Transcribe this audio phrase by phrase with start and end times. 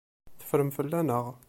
[0.39, 1.25] Teffrem fell-aneɣ.